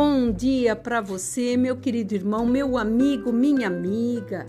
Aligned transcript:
Bom 0.00 0.30
dia 0.30 0.76
para 0.76 1.00
você, 1.00 1.56
meu 1.56 1.76
querido 1.76 2.14
irmão, 2.14 2.46
meu 2.46 2.78
amigo, 2.78 3.32
minha 3.32 3.66
amiga. 3.66 4.46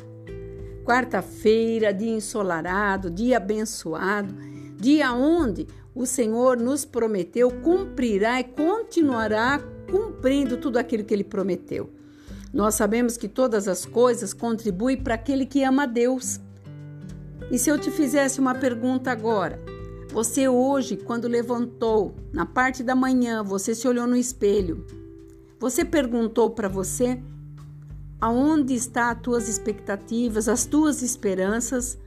Quarta-feira, 0.85 1.91
dia 1.91 2.12
ensolarado, 2.12 3.10
dia 3.10 3.37
abençoado, 3.37 4.31
dia 4.78 5.12
onde 5.12 5.65
o 5.96 6.06
Senhor 6.06 6.56
nos 6.56 6.85
prometeu 6.85 7.49
cumprirá 7.63 8.39
e 8.39 8.43
continuará 8.43 9.60
cumprindo 9.89 10.56
tudo 10.56 10.78
aquilo 10.78 11.03
que 11.03 11.15
ele 11.15 11.24
prometeu. 11.24 11.89
Nós 12.53 12.75
sabemos 12.75 13.17
que 13.17 13.28
todas 13.28 13.67
as 13.67 13.88
coisas 13.88 14.34
contribuem 14.34 14.97
para 14.97 15.16
aquele 15.16 15.47
que 15.47 15.63
ama 15.63 15.81
a 15.81 15.88
Deus. 15.88 16.39
E 17.49 17.57
se 17.57 17.71
eu 17.71 17.79
te 17.79 17.89
fizesse 17.89 18.39
uma 18.39 18.53
pergunta 18.53 19.11
agora? 19.11 19.59
Você 20.09 20.47
hoje, 20.47 20.95
quando 20.95 21.27
levantou, 21.27 22.13
na 22.31 22.45
parte 22.45 22.84
da 22.84 22.93
manhã, 22.93 23.41
você 23.41 23.73
se 23.73 23.88
olhou 23.88 24.05
no 24.05 24.16
espelho 24.16 24.85
você 25.59 25.84
perguntou 25.84 26.49
para 26.52 26.70
você 26.70 27.20
aonde 28.20 28.73
está 28.73 29.12
as 29.12 29.22
tuas 29.22 29.49
expectativas, 29.49 30.48
as 30.48 30.66
tuas 30.66 31.02
esperanças, 31.02 31.98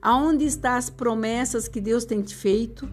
aonde 0.00 0.44
estão 0.44 0.74
as 0.74 0.88
promessas 0.88 1.66
que 1.66 1.80
Deus 1.80 2.04
tem 2.04 2.22
te 2.22 2.34
feito? 2.34 2.88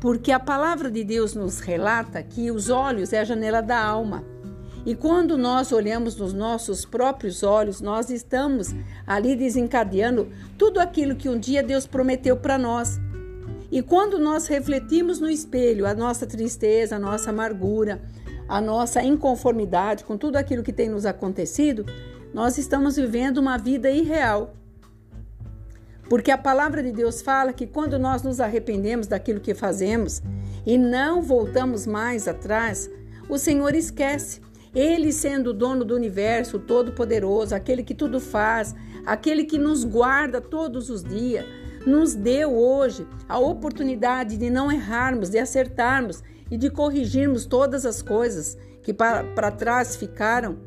Porque 0.00 0.30
a 0.30 0.38
palavra 0.38 0.90
de 0.90 1.02
Deus 1.02 1.34
nos 1.34 1.60
relata 1.60 2.22
que 2.22 2.50
os 2.50 2.68
olhos 2.68 3.12
é 3.12 3.20
a 3.20 3.24
janela 3.24 3.62
da 3.62 3.82
alma. 3.82 4.22
E 4.84 4.94
quando 4.94 5.38
nós 5.38 5.72
olhamos 5.72 6.16
nos 6.16 6.34
nossos 6.34 6.84
próprios 6.84 7.42
olhos, 7.42 7.80
nós 7.80 8.10
estamos 8.10 8.74
ali 9.06 9.34
desencadeando 9.34 10.28
tudo 10.58 10.78
aquilo 10.78 11.16
que 11.16 11.30
um 11.30 11.38
dia 11.38 11.62
Deus 11.62 11.86
prometeu 11.86 12.36
para 12.36 12.58
nós. 12.58 13.00
E 13.72 13.80
quando 13.80 14.18
nós 14.18 14.46
refletimos 14.46 15.18
no 15.18 15.30
espelho 15.30 15.86
a 15.86 15.94
nossa 15.94 16.26
tristeza, 16.26 16.96
a 16.96 16.98
nossa 16.98 17.30
amargura, 17.30 18.02
a 18.48 18.60
nossa 18.60 19.02
inconformidade 19.02 20.04
com 20.04 20.16
tudo 20.16 20.36
aquilo 20.36 20.62
que 20.62 20.72
tem 20.72 20.88
nos 20.88 21.06
acontecido, 21.06 21.84
nós 22.32 22.58
estamos 22.58 22.96
vivendo 22.96 23.38
uma 23.38 23.56
vida 23.56 23.90
irreal. 23.90 24.54
Porque 26.08 26.30
a 26.30 26.38
palavra 26.38 26.82
de 26.82 26.92
Deus 26.92 27.22
fala 27.22 27.52
que 27.52 27.66
quando 27.66 27.98
nós 27.98 28.22
nos 28.22 28.40
arrependemos 28.40 29.06
daquilo 29.06 29.40
que 29.40 29.54
fazemos 29.54 30.22
e 30.66 30.76
não 30.76 31.22
voltamos 31.22 31.86
mais 31.86 32.28
atrás, 32.28 32.90
o 33.28 33.38
Senhor 33.38 33.74
esquece. 33.74 34.40
Ele, 34.74 35.12
sendo 35.12 35.50
o 35.50 35.54
dono 35.54 35.84
do 35.84 35.94
universo, 35.94 36.58
todo-poderoso, 36.58 37.54
aquele 37.54 37.82
que 37.82 37.94
tudo 37.94 38.20
faz, 38.20 38.74
aquele 39.06 39.44
que 39.44 39.56
nos 39.56 39.84
guarda 39.84 40.40
todos 40.40 40.90
os 40.90 41.02
dias, 41.02 41.46
nos 41.86 42.14
deu 42.14 42.52
hoje 42.52 43.06
a 43.28 43.38
oportunidade 43.38 44.36
de 44.36 44.50
não 44.50 44.72
errarmos, 44.72 45.30
de 45.30 45.38
acertarmos 45.38 46.22
e 46.54 46.56
de 46.56 46.70
corrigirmos 46.70 47.46
todas 47.46 47.84
as 47.84 48.00
coisas 48.00 48.56
que 48.80 48.94
para 48.94 49.50
trás 49.50 49.96
ficaram. 49.96 50.58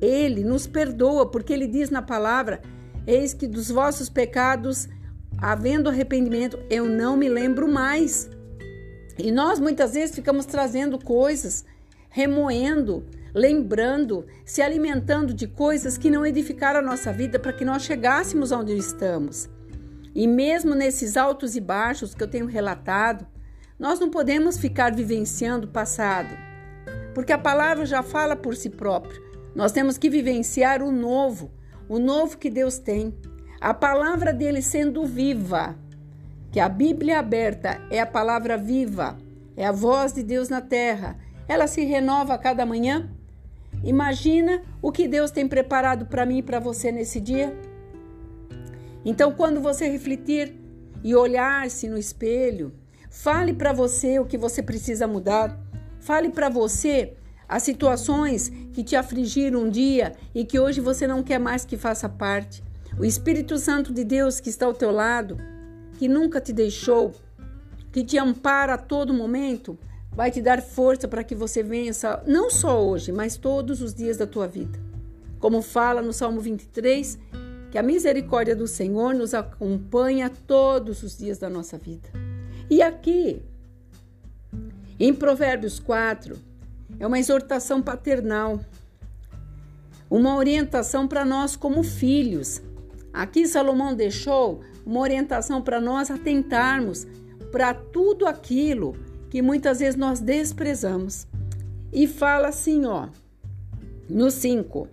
Ele 0.00 0.42
nos 0.42 0.66
perdoa, 0.66 1.30
porque 1.30 1.52
ele 1.52 1.68
diz 1.68 1.90
na 1.90 2.02
palavra: 2.02 2.60
Eis 3.06 3.32
que 3.32 3.46
dos 3.46 3.70
vossos 3.70 4.08
pecados, 4.08 4.88
havendo 5.38 5.88
arrependimento, 5.88 6.58
eu 6.68 6.86
não 6.86 7.16
me 7.16 7.28
lembro 7.28 7.70
mais. 7.70 8.28
E 9.16 9.30
nós 9.30 9.60
muitas 9.60 9.94
vezes 9.94 10.12
ficamos 10.12 10.44
trazendo 10.44 10.98
coisas, 10.98 11.64
remoendo, 12.08 13.06
lembrando, 13.32 14.26
se 14.44 14.60
alimentando 14.60 15.32
de 15.32 15.46
coisas 15.46 15.96
que 15.96 16.10
não 16.10 16.26
edificaram 16.26 16.80
a 16.80 16.82
nossa 16.82 17.12
vida 17.12 17.38
para 17.38 17.52
que 17.52 17.64
nós 17.64 17.82
chegássemos 17.82 18.50
onde 18.50 18.76
estamos. 18.76 19.48
E 20.16 20.26
mesmo 20.26 20.74
nesses 20.74 21.16
altos 21.16 21.54
e 21.54 21.60
baixos 21.60 22.12
que 22.12 22.24
eu 22.24 22.28
tenho 22.28 22.46
relatado, 22.46 23.24
nós 23.82 23.98
não 23.98 24.08
podemos 24.08 24.58
ficar 24.58 24.94
vivenciando 24.94 25.66
o 25.66 25.70
passado, 25.70 26.32
porque 27.12 27.32
a 27.32 27.38
palavra 27.38 27.84
já 27.84 28.00
fala 28.00 28.36
por 28.36 28.54
si 28.54 28.70
própria. 28.70 29.20
Nós 29.56 29.72
temos 29.72 29.98
que 29.98 30.08
vivenciar 30.08 30.84
o 30.84 30.92
novo, 30.92 31.50
o 31.88 31.98
novo 31.98 32.38
que 32.38 32.48
Deus 32.48 32.78
tem. 32.78 33.12
A 33.60 33.74
palavra 33.74 34.32
dele 34.32 34.62
sendo 34.62 35.04
viva, 35.04 35.76
que 36.52 36.60
a 36.60 36.68
Bíblia 36.68 37.18
aberta 37.18 37.82
é 37.90 37.98
a 37.98 38.06
palavra 38.06 38.56
viva, 38.56 39.18
é 39.56 39.66
a 39.66 39.72
voz 39.72 40.12
de 40.12 40.22
Deus 40.22 40.48
na 40.48 40.60
terra. 40.60 41.18
Ela 41.48 41.66
se 41.66 41.84
renova 41.84 42.34
a 42.34 42.38
cada 42.38 42.64
manhã. 42.64 43.10
Imagina 43.82 44.62
o 44.80 44.92
que 44.92 45.08
Deus 45.08 45.32
tem 45.32 45.48
preparado 45.48 46.06
para 46.06 46.24
mim 46.24 46.38
e 46.38 46.42
para 46.42 46.60
você 46.60 46.92
nesse 46.92 47.20
dia. 47.20 47.52
Então, 49.04 49.32
quando 49.32 49.60
você 49.60 49.88
refletir 49.88 50.54
e 51.02 51.16
olhar-se 51.16 51.88
no 51.88 51.98
espelho, 51.98 52.80
Fale 53.12 53.52
para 53.52 53.74
você 53.74 54.18
o 54.18 54.24
que 54.24 54.38
você 54.38 54.62
precisa 54.62 55.06
mudar. 55.06 55.60
Fale 56.00 56.30
para 56.30 56.48
você 56.48 57.12
as 57.46 57.62
situações 57.62 58.48
que 58.72 58.82
te 58.82 58.96
afligiram 58.96 59.64
um 59.64 59.70
dia 59.70 60.14
e 60.34 60.46
que 60.46 60.58
hoje 60.58 60.80
você 60.80 61.06
não 61.06 61.22
quer 61.22 61.38
mais 61.38 61.62
que 61.62 61.76
faça 61.76 62.08
parte. 62.08 62.64
O 62.98 63.04
Espírito 63.04 63.58
Santo 63.58 63.92
de 63.92 64.02
Deus 64.02 64.40
que 64.40 64.48
está 64.48 64.64
ao 64.64 64.72
teu 64.72 64.90
lado, 64.90 65.36
que 65.98 66.08
nunca 66.08 66.40
te 66.40 66.54
deixou, 66.54 67.12
que 67.92 68.02
te 68.02 68.16
ampara 68.16 68.74
a 68.74 68.78
todo 68.78 69.12
momento, 69.12 69.78
vai 70.10 70.30
te 70.30 70.40
dar 70.40 70.62
força 70.62 71.06
para 71.06 71.22
que 71.22 71.34
você 71.34 71.62
vença, 71.62 72.24
não 72.26 72.50
só 72.50 72.82
hoje, 72.82 73.12
mas 73.12 73.36
todos 73.36 73.82
os 73.82 73.92
dias 73.92 74.16
da 74.16 74.26
tua 74.26 74.48
vida. 74.48 74.80
Como 75.38 75.60
fala 75.60 76.00
no 76.00 76.14
Salmo 76.14 76.40
23, 76.40 77.18
que 77.70 77.76
a 77.76 77.82
misericórdia 77.82 78.56
do 78.56 78.66
Senhor 78.66 79.14
nos 79.14 79.34
acompanha 79.34 80.30
todos 80.30 81.02
os 81.02 81.18
dias 81.18 81.38
da 81.38 81.50
nossa 81.50 81.76
vida. 81.76 82.21
E 82.70 82.80
aqui, 82.82 83.42
em 84.98 85.12
Provérbios 85.12 85.78
4, 85.78 86.36
é 86.98 87.06
uma 87.06 87.18
exortação 87.18 87.82
paternal, 87.82 88.60
uma 90.08 90.36
orientação 90.36 91.08
para 91.08 91.24
nós 91.24 91.56
como 91.56 91.82
filhos. 91.82 92.62
Aqui 93.12 93.46
Salomão 93.46 93.94
deixou 93.94 94.60
uma 94.84 95.00
orientação 95.00 95.60
para 95.60 95.80
nós 95.80 96.10
atentarmos 96.10 97.06
para 97.50 97.74
tudo 97.74 98.26
aquilo 98.26 98.94
que 99.28 99.42
muitas 99.42 99.80
vezes 99.80 99.96
nós 99.96 100.20
desprezamos. 100.20 101.26
E 101.92 102.06
fala 102.06 102.48
assim, 102.48 102.86
ó, 102.86 103.08
no 104.08 104.30
5: 104.30 104.88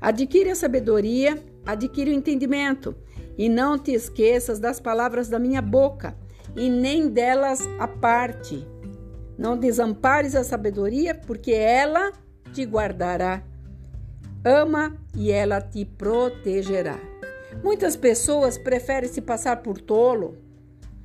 Adquire 0.00 0.50
a 0.50 0.54
sabedoria, 0.54 1.42
adquire 1.64 2.10
o 2.10 2.14
entendimento, 2.14 2.94
e 3.36 3.48
não 3.48 3.78
te 3.78 3.92
esqueças 3.92 4.60
das 4.60 4.78
palavras 4.78 5.28
da 5.28 5.38
minha 5.38 5.62
boca 5.62 6.16
e 6.56 6.68
nem 6.68 7.08
delas 7.08 7.60
a 7.78 7.88
parte. 7.88 8.66
Não 9.36 9.56
desampares 9.56 10.34
a 10.34 10.44
sabedoria, 10.44 11.14
porque 11.14 11.52
ela 11.52 12.12
te 12.52 12.62
guardará. 12.64 13.42
Ama 14.44 14.96
e 15.16 15.32
ela 15.32 15.60
te 15.60 15.84
protegerá. 15.84 16.98
Muitas 17.62 17.96
pessoas 17.96 18.58
preferem 18.58 19.08
se 19.08 19.20
passar 19.20 19.62
por 19.62 19.80
tolo, 19.80 20.36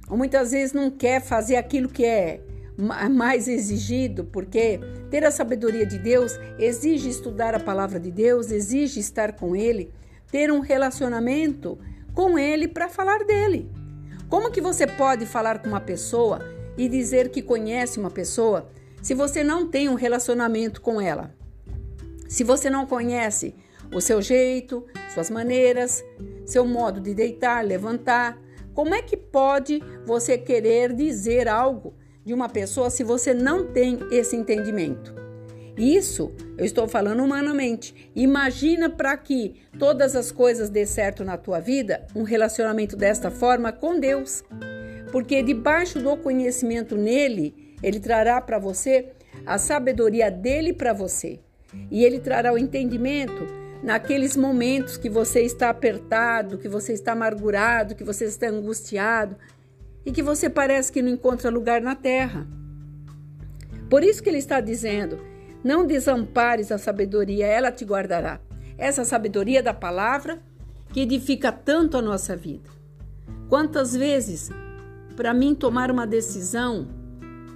ou 0.10 0.18
muitas 0.18 0.52
vezes 0.52 0.74
não 0.74 0.92
quer 0.92 1.22
fazer 1.22 1.56
aquilo 1.56 1.88
que 1.88 2.04
é 2.06 2.42
mais 3.12 3.48
exigido, 3.48 4.24
porque 4.26 4.80
ter 5.10 5.24
a 5.24 5.32
sabedoria 5.32 5.86
de 5.86 6.00
Deus 6.00 6.40
exige 6.58 7.10
estudar 7.10 7.54
a 7.54 7.60
palavra 7.60 8.00
de 8.00 8.10
Deus, 8.10 8.52
exige 8.52 9.00
estar 9.00 9.34
com 9.34 9.56
Ele, 9.56 9.92
ter 10.32 10.52
um 10.52 10.60
relacionamento 10.60 11.78
com 12.14 12.40
Ele 12.40 12.68
para 12.68 12.90
falar 12.90 13.26
dele. 13.26 13.70
Como 14.30 14.52
que 14.52 14.62
você 14.62 14.86
pode 14.86 15.26
falar 15.26 15.58
com 15.58 15.68
uma 15.68 15.82
pessoa 15.82 16.40
e 16.78 16.88
dizer 16.88 17.30
que 17.30 17.42
conhece 17.42 18.00
uma 18.00 18.12
pessoa 18.12 18.70
se 19.02 19.16
você 19.16 19.44
não 19.44 19.68
tem 19.68 19.90
um 19.90 19.96
relacionamento 19.96 20.82
com 20.82 21.02
ela? 21.02 21.34
Se 22.28 22.44
você 22.44 22.70
não 22.70 22.86
conhece 22.86 23.56
o 23.92 24.00
seu 24.00 24.22
jeito, 24.22 24.86
suas 25.12 25.32
maneiras, 25.32 26.06
seu 26.46 26.64
modo 26.64 27.00
de 27.02 27.16
deitar, 27.16 27.66
levantar, 27.66 28.40
como 28.76 28.94
é 28.94 29.02
que 29.02 29.18
pode 29.18 29.82
você 30.06 30.38
querer 30.38 30.94
dizer 30.94 31.48
algo 31.48 31.96
de 32.24 32.32
uma 32.32 32.48
pessoa 32.48 32.92
se 32.92 33.04
você 33.04 33.34
não 33.34 33.66
tem 33.66 33.98
esse 34.12 34.36
entendimento? 34.36 35.19
Isso 35.80 36.34
eu 36.58 36.66
estou 36.66 36.90
falando 36.90 37.24
humanamente. 37.24 38.12
Imagina 38.14 38.90
para 38.90 39.16
que 39.16 39.56
todas 39.80 40.14
as 40.14 40.30
coisas 40.30 40.70
dê 40.70 40.86
certo 40.86 41.24
na 41.24 41.38
tua 41.38 41.62
vida, 41.62 42.06
um 42.14 42.24
relacionamento 42.24 42.98
desta 42.98 43.32
forma 43.32 43.72
com 43.72 43.98
Deus. 43.98 44.44
Porque 45.10 45.42
debaixo 45.42 46.00
do 46.00 46.18
conhecimento 46.18 46.98
nele, 46.98 47.78
ele 47.82 48.00
trará 48.00 48.42
para 48.42 48.60
você 48.60 49.14
a 49.46 49.58
sabedoria 49.58 50.30
dele 50.30 50.74
para 50.74 50.92
você. 50.92 51.40
E 51.90 52.04
ele 52.04 52.20
trará 52.20 52.52
o 52.52 52.58
entendimento 52.58 53.48
naqueles 53.82 54.36
momentos 54.36 54.98
que 54.98 55.10
você 55.10 55.42
está 55.44 55.70
apertado, 55.70 56.58
que 56.58 56.68
você 56.68 56.92
está 56.92 57.14
amargurado, 57.14 57.96
que 57.96 58.04
você 58.04 58.26
está 58.26 58.48
angustiado 58.48 59.38
e 60.06 60.12
que 60.12 60.22
você 60.22 60.50
parece 60.50 60.92
que 60.92 61.02
não 61.02 61.10
encontra 61.10 61.50
lugar 61.50 61.82
na 61.82 61.96
terra. 61.96 62.46
Por 63.90 64.04
isso 64.04 64.22
que 64.22 64.30
ele 64.30 64.40
está 64.40 64.60
dizendo: 64.60 65.20
não 65.64 65.86
desampares 65.86 66.72
a 66.72 66.78
sabedoria, 66.78 67.46
ela 67.46 67.72
te 67.72 67.84
guardará. 67.86 68.40
Essa 68.78 69.04
sabedoria 69.04 69.62
da 69.62 69.74
palavra 69.74 70.42
que 70.94 71.02
edifica 71.02 71.52
tanto 71.52 71.98
a 71.98 72.02
nossa 72.02 72.36
vida. 72.36 72.70
Quantas 73.48 73.96
vezes, 73.96 74.50
para 75.16 75.34
mim 75.34 75.54
tomar 75.54 75.92
uma 75.92 76.08
decisão 76.08 76.88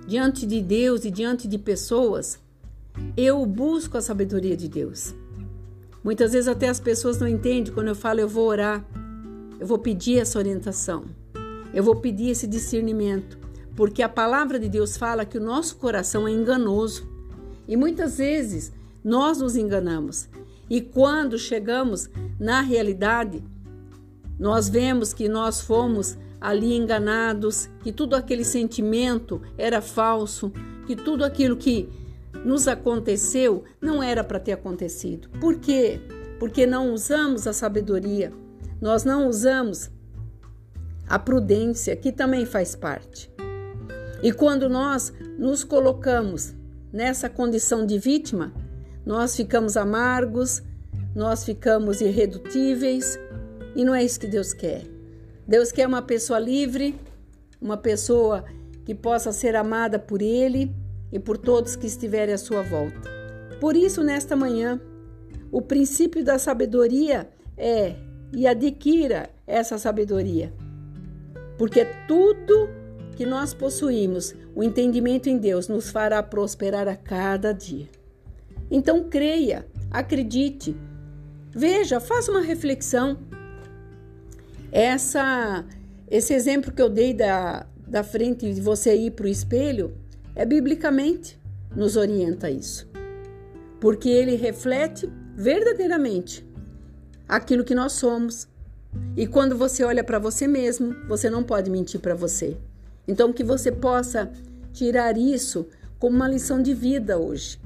diante 0.06 0.46
de 0.46 0.62
Deus 0.62 1.06
e 1.06 1.12
diante 1.12 1.48
de 1.48 1.58
pessoas, 1.58 2.42
Eu 3.18 3.44
busco 3.44 3.98
a 3.98 4.02
sabedoria 4.02 4.56
de 4.56 4.68
Deus. 4.68 5.16
Muitas 6.04 6.34
vezes 6.34 6.48
até 6.48 6.70
as 6.70 6.80
pessoas 6.80 7.18
não 7.18 7.28
entendem 7.28 7.74
quando 7.74 7.88
eu 7.88 7.96
falo 7.96 8.20
eu 8.20 8.28
vou 8.28 8.48
orar, 8.48 8.86
eu 9.60 9.66
vou 9.66 9.80
pedir 9.80 10.20
essa 10.20 10.38
orientação, 10.38 11.06
eu 11.74 11.84
vou 11.84 11.96
pedir 11.96 12.30
esse 12.30 12.46
discernimento, 12.46 13.40
porque 13.76 14.04
a 14.04 14.10
palavra 14.10 14.60
de 14.60 14.70
Deus 14.70 14.96
fala 14.96 15.26
que 15.26 15.40
o 15.40 15.42
nosso 15.42 15.78
coração 15.78 16.28
é 16.28 16.32
enganoso 16.32 17.10
e 17.68 17.76
muitas 17.78 18.18
vezes 18.18 18.72
nós 19.04 19.40
nos 19.40 19.56
enganamos. 19.56 20.30
E 20.70 20.82
quando 20.82 21.38
chegamos 21.38 22.10
na 22.40 22.62
realidade, 22.62 23.44
nós 24.40 24.70
vemos 24.70 25.14
que 25.14 25.28
nós 25.28 25.62
fomos 25.62 26.18
ali 26.40 26.76
enganados, 26.76 27.70
que 27.82 27.92
tudo 27.92 28.16
aquele 28.16 28.44
sentimento 28.44 29.42
era 29.58 29.82
falso, 29.82 30.52
que 30.86 30.96
tudo 30.96 31.24
aquilo 31.24 31.56
que 31.56 31.90
nos 32.44 32.68
aconteceu 32.68 33.64
não 33.80 34.04
era 34.04 34.24
para 34.24 34.40
ter 34.40 34.54
acontecido. 34.54 35.30
Por 35.40 35.56
quê? 35.60 36.02
Porque 36.40 36.66
não 36.66 36.94
usamos 36.94 37.48
a 37.48 37.54
sabedoria, 37.54 38.34
nós 38.82 39.06
não 39.06 39.30
usamos 39.30 39.90
a 41.08 41.18
prudência, 41.20 41.96
que 41.96 42.12
também 42.12 42.46
faz 42.46 42.76
parte. 42.76 43.32
E 44.22 44.32
quando 44.32 44.68
nós 44.68 45.14
nos 45.38 45.64
colocamos 45.64 46.54
nessa 46.94 47.28
condição 47.28 47.86
de 47.86 47.98
vítima, 47.98 48.54
nós 49.04 49.36
ficamos 49.36 49.76
amargos, 49.76 50.62
nós 51.16 51.44
ficamos 51.44 52.00
irredutíveis, 52.00 53.20
e 53.76 53.84
não 53.84 53.96
é 53.96 54.04
isso 54.04 54.20
que 54.20 54.28
Deus 54.28 54.54
quer. 54.54 54.84
Deus 55.48 55.72
quer 55.72 55.88
uma 55.88 56.04
pessoa 56.04 56.38
livre, 56.38 56.96
uma 57.60 57.76
pessoa 57.76 58.46
que 58.86 58.94
possa 58.94 59.32
ser 59.32 59.56
amada 59.56 59.98
por 59.98 60.22
Ele 60.22 60.74
e 61.12 61.18
por 61.20 61.38
todos 61.38 61.76
que 61.76 61.88
estiverem 61.88 62.36
à 62.36 62.38
sua 62.38 62.62
volta. 62.62 63.10
Por 63.60 63.76
isso, 63.76 64.04
nesta 64.04 64.36
manhã, 64.36 64.80
o 65.52 65.62
princípio 65.62 66.24
da 66.24 66.38
sabedoria 66.38 67.28
é 67.58 67.96
e 68.36 68.48
adquira 68.48 69.30
essa 69.46 69.78
sabedoria, 69.78 70.54
porque 71.58 71.86
tudo 72.08 72.68
que 73.14 73.26
nós 73.26 73.54
possuímos, 73.54 74.34
o 74.56 74.64
entendimento 74.64 75.30
em 75.30 75.38
Deus, 75.38 75.68
nos 75.68 75.90
fará 75.90 76.22
prosperar 76.22 76.88
a 76.88 76.96
cada 76.96 77.52
dia. 77.52 77.88
Então, 78.70 79.04
creia, 79.10 79.66
acredite, 79.92 80.76
veja, 81.52 82.00
faça 82.00 82.32
uma 82.32 82.42
reflexão. 82.42 83.18
Essa, 84.72 85.66
esse 86.10 86.34
exemplo 86.34 86.72
que 86.72 86.82
eu 86.82 86.90
dei 86.90 87.14
da, 87.14 87.68
da 87.88 88.04
frente 88.04 88.52
de 88.52 88.60
você 88.60 88.96
ir 88.96 89.12
para 89.12 89.26
o 89.26 89.30
espelho 89.30 89.94
é 90.36 90.46
biblicamente 90.46 91.40
nos 91.76 91.96
orienta 91.96 92.50
isso. 92.50 92.90
Porque 93.80 94.10
ele 94.10 94.36
reflete 94.36 95.12
verdadeiramente 95.36 96.46
aquilo 97.28 97.64
que 97.64 97.76
nós 97.76 97.94
somos. 97.94 98.48
E 99.18 99.28
quando 99.28 99.58
você 99.58 99.84
olha 99.84 100.04
para 100.04 100.20
você 100.20 100.48
mesmo, 100.48 100.96
você 101.08 101.30
não 101.30 101.44
pode 101.44 101.70
mentir 101.70 102.00
para 102.00 102.16
você. 102.16 102.58
Então 103.08 103.34
que 103.34 103.44
você 103.44 103.72
possa 103.72 104.32
tirar 104.72 105.18
isso 105.18 105.68
como 106.00 106.16
uma 106.16 106.28
lição 106.28 106.62
de 106.62 106.74
vida 106.74 107.18
hoje 107.18 107.60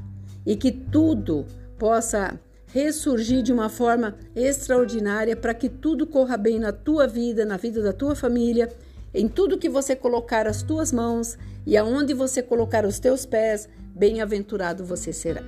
e 0.46 0.56
que 0.56 0.72
tudo 0.72 1.46
possa 1.78 2.40
ressurgir 2.68 3.42
de 3.42 3.54
uma 3.54 3.70
forma 3.70 4.16
extraordinária 4.36 5.36
para 5.36 5.54
que 5.54 5.70
tudo 5.70 6.06
corra 6.06 6.38
bem 6.38 6.60
na 6.60 6.72
tua 6.72 7.08
vida, 7.08 7.46
na 7.46 7.58
vida 7.58 7.82
da 7.82 7.94
tua 7.94 8.16
família 8.16 8.70
em 9.14 9.28
tudo 9.28 9.58
que 9.58 9.70
você 9.70 9.96
colocar 9.96 10.48
as 10.48 10.62
tuas 10.62 10.92
mãos 10.92 11.38
e 11.66 11.76
aonde 11.78 12.14
você 12.14 12.42
colocar 12.44 12.86
os 12.86 13.00
teus 13.00 13.26
pés, 13.26 13.68
bem-aventurado 13.96 14.86
você 14.86 15.12
será. 15.12 15.42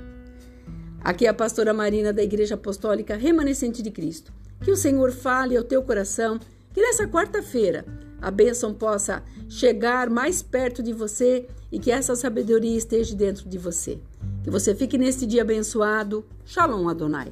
Aqui 1.01 1.25
é 1.25 1.29
a 1.29 1.33
pastora 1.33 1.73
Marina 1.73 2.11
da 2.11 2.23
Igreja 2.23 2.55
Apostólica 2.55 3.15
Remanescente 3.15 3.81
de 3.81 3.91
Cristo. 3.91 4.33
Que 4.61 4.71
o 4.71 4.75
Senhor 4.75 5.11
fale 5.11 5.55
ao 5.55 5.63
teu 5.63 5.81
coração, 5.81 6.39
que 6.73 6.81
nessa 6.81 7.07
quarta-feira 7.07 7.85
a 8.21 8.31
bênção 8.31 8.73
possa 8.73 9.23
chegar 9.47 10.09
mais 10.09 10.41
perto 10.41 10.83
de 10.83 10.93
você 10.93 11.47
e 11.71 11.79
que 11.79 11.91
essa 11.91 12.15
sabedoria 12.15 12.77
esteja 12.77 13.15
dentro 13.15 13.47
de 13.47 13.57
você. 13.57 13.99
Que 14.43 14.49
você 14.49 14.73
fique 14.75 14.97
neste 14.97 15.25
dia 15.25 15.41
abençoado. 15.41 16.25
Shalom 16.45 16.87
Adonai. 16.89 17.31